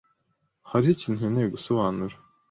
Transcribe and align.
Hariho 0.69 0.91
ikintu 0.95 1.17
nkeneye 1.19 1.47
gusobanura. 1.55 2.15